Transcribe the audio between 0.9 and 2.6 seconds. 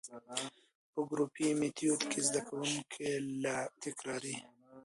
په ګروپي ميتود کي زده